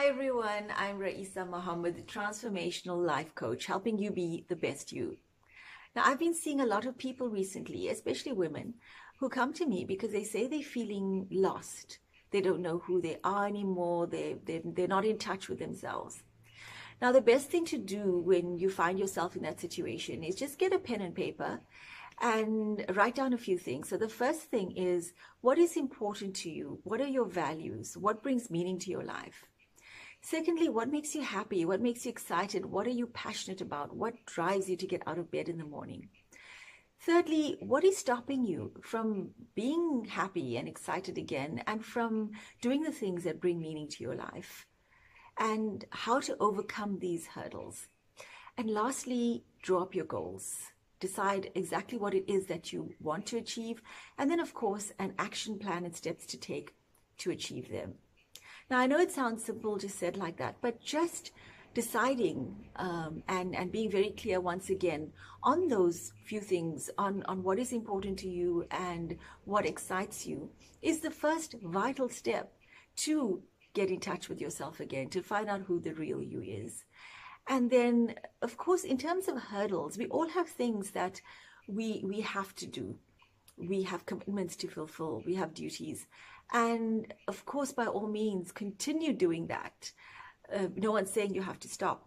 [0.00, 5.18] Hi everyone, I'm Raisa Muhammad, the Transformational Life Coach, helping you be the best you.
[5.94, 8.76] Now, I've been seeing a lot of people recently, especially women,
[9.18, 11.98] who come to me because they say they're feeling lost.
[12.30, 14.06] They don't know who they are anymore.
[14.06, 16.22] They, they, they're not in touch with themselves.
[17.02, 20.58] Now, the best thing to do when you find yourself in that situation is just
[20.58, 21.60] get a pen and paper
[22.22, 23.90] and write down a few things.
[23.90, 25.12] So, the first thing is
[25.42, 26.80] what is important to you?
[26.84, 27.98] What are your values?
[27.98, 29.44] What brings meaning to your life?
[30.22, 31.64] Secondly, what makes you happy?
[31.64, 32.66] What makes you excited?
[32.66, 33.96] What are you passionate about?
[33.96, 36.08] What drives you to get out of bed in the morning?
[37.00, 42.92] Thirdly, what is stopping you from being happy and excited again and from doing the
[42.92, 44.66] things that bring meaning to your life?
[45.38, 47.88] And how to overcome these hurdles.
[48.58, 50.58] And lastly, draw up your goals.
[51.00, 53.80] Decide exactly what it is that you want to achieve.
[54.18, 56.74] And then, of course, an action plan and steps to take
[57.18, 57.94] to achieve them.
[58.70, 61.32] Now, I know it sounds simple just said like that, but just
[61.74, 65.12] deciding um, and and being very clear once again
[65.42, 70.50] on those few things on on what is important to you and what excites you
[70.82, 72.52] is the first vital step
[72.96, 73.42] to
[73.74, 76.84] get in touch with yourself again to find out who the real you is.
[77.48, 81.20] And then of course in terms of hurdles we all have things that
[81.66, 82.96] we we have to do
[83.68, 86.06] we have commitments to fulfill we have duties
[86.52, 89.92] and of course, by all means, continue doing that.
[90.52, 92.06] Uh, no one's saying you have to stop.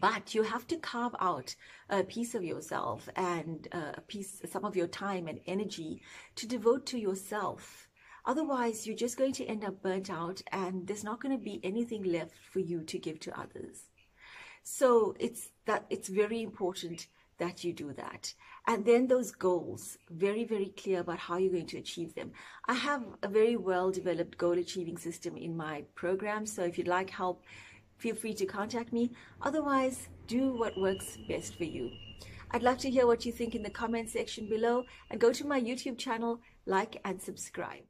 [0.00, 1.54] But you have to carve out
[1.88, 6.02] a piece of yourself and uh, a piece, some of your time and energy
[6.36, 7.88] to devote to yourself.
[8.26, 11.60] Otherwise, you're just going to end up burnt out and there's not going to be
[11.62, 13.84] anything left for you to give to others.
[14.62, 17.06] So it's that it's very important
[17.38, 18.32] that you do that.
[18.66, 22.32] And then those goals, very, very clear about how you're going to achieve them.
[22.66, 26.46] I have a very well developed goal achieving system in my program.
[26.46, 27.44] So if you'd like help,
[27.96, 29.10] feel free to contact me.
[29.42, 31.90] Otherwise, do what works best for you.
[32.50, 35.46] I'd love to hear what you think in the comment section below and go to
[35.46, 37.82] my YouTube channel, like and subscribe.